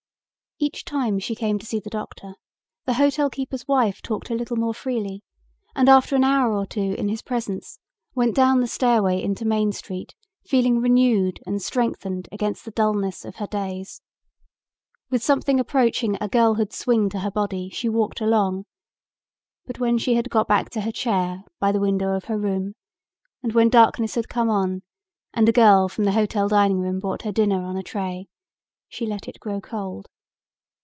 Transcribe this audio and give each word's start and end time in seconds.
Each 0.63 0.85
time 0.85 1.17
she 1.17 1.33
came 1.33 1.57
to 1.57 1.65
see 1.65 1.79
the 1.79 1.89
doctor 1.89 2.35
the 2.85 2.93
hotel 2.93 3.31
keeper's 3.31 3.67
wife 3.67 3.99
talked 3.99 4.29
a 4.29 4.35
little 4.35 4.57
more 4.57 4.75
freely 4.75 5.23
and 5.75 5.89
after 5.89 6.15
an 6.15 6.23
hour 6.23 6.53
or 6.55 6.67
two 6.67 6.93
in 6.99 7.09
his 7.09 7.23
presence 7.23 7.79
went 8.13 8.35
down 8.35 8.61
the 8.61 8.67
stairway 8.67 9.19
into 9.23 9.43
Main 9.43 9.71
Street 9.71 10.13
feeling 10.43 10.77
renewed 10.77 11.39
and 11.47 11.63
strengthened 11.63 12.29
against 12.31 12.63
the 12.63 12.69
dullness 12.69 13.25
of 13.25 13.37
her 13.37 13.47
days. 13.47 14.03
With 15.09 15.23
something 15.23 15.59
approaching 15.59 16.15
a 16.21 16.29
girlhood 16.29 16.71
swing 16.73 17.09
to 17.09 17.21
her 17.21 17.31
body 17.31 17.69
she 17.69 17.89
walked 17.89 18.21
along, 18.21 18.65
but 19.65 19.79
when 19.79 19.97
she 19.97 20.13
had 20.13 20.29
got 20.29 20.47
back 20.47 20.69
to 20.71 20.81
her 20.81 20.91
chair 20.91 21.43
by 21.59 21.71
the 21.71 21.79
window 21.81 22.13
of 22.15 22.25
her 22.25 22.37
room 22.37 22.75
and 23.41 23.53
when 23.53 23.69
darkness 23.69 24.13
had 24.13 24.29
come 24.29 24.51
on 24.51 24.83
and 25.33 25.49
a 25.49 25.51
girl 25.51 25.89
from 25.89 26.03
the 26.03 26.11
hotel 26.11 26.47
dining 26.47 26.77
room 26.77 26.99
brought 26.99 27.23
her 27.23 27.31
dinner 27.31 27.63
on 27.63 27.77
a 27.77 27.81
tray, 27.81 28.27
she 28.87 29.07
let 29.07 29.27
it 29.27 29.39
grow 29.39 29.59
cold. 29.59 30.07